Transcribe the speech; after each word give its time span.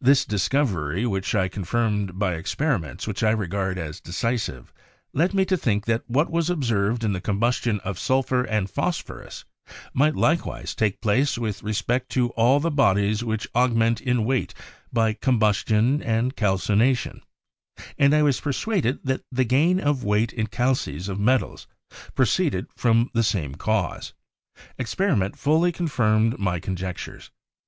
This 0.00 0.26
discov 0.26 0.74
ery, 0.74 1.06
which 1.06 1.32
I 1.32 1.46
confirmed 1.46 2.18
by 2.18 2.34
experiments 2.34 3.06
which 3.06 3.22
I 3.22 3.30
regard 3.30 3.78
as 3.78 4.00
decisive, 4.00 4.72
led 5.12 5.32
me 5.32 5.44
to 5.44 5.56
think 5.56 5.84
that 5.86 6.02
what 6.10 6.26
is 6.34 6.50
observed 6.50 7.04
in 7.04 7.12
the 7.12 7.20
combustion 7.20 7.78
of 7.84 7.96
sulphur 8.00 8.42
and 8.42 8.68
phosphorus 8.68 9.44
might 9.92 10.16
likewise 10.16 10.74
take 10.74 11.00
place 11.00 11.38
with 11.38 11.62
respect 11.62 12.08
to 12.08 12.30
all 12.30 12.58
the 12.58 12.72
bodies 12.72 13.22
which 13.22 13.46
augment 13.54 14.00
in 14.00 14.24
weight 14.24 14.54
by 14.92 15.12
combustion 15.12 16.02
and 16.02 16.34
calcination; 16.34 17.22
and 17.96 18.12
I 18.12 18.22
was 18.22 18.40
per 18.40 18.50
suaded 18.50 19.04
that 19.04 19.22
the 19.30 19.44
gain 19.44 19.78
of 19.78 20.02
weight 20.02 20.32
in 20.32 20.48
calces 20.48 21.08
of 21.08 21.20
metals 21.20 21.68
pro 22.16 22.26
ceeded 22.26 22.66
from 22.74 23.08
the 23.14 23.22
same 23.22 23.54
cause. 23.54 24.14
Experiment 24.78 25.38
fully 25.38 25.70
confirmed 25.70 26.40
my 26.40 26.58
conjectures. 26.58 27.30